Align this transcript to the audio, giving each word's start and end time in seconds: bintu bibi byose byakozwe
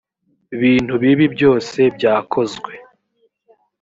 bintu 0.61 0.93
bibi 1.03 1.25
byose 1.35 1.79
byakozwe 1.95 2.71